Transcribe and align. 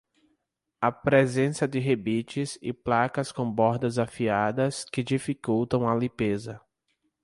A 0.81 0.91
presença 0.91 1.67
de 1.67 1.77
rebites 1.77 2.57
e 2.59 2.73
placas 2.73 3.31
com 3.31 3.53
bordas 3.53 3.99
afiadas 3.99 4.83
que 4.83 5.03
dificultam 5.03 5.87
a 5.87 5.93
limpeza. 5.93 6.59